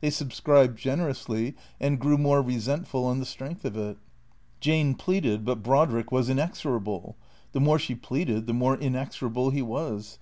[0.00, 3.98] They sub scribed generously, and grew more resentful on the strength of it.
[4.60, 7.16] Jane pleaded, but Brodrick was inexorable.
[7.52, 10.16] The more she pleaded the more inexorable he was.